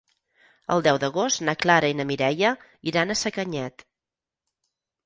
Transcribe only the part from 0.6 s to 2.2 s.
El deu d'agost na Clara i na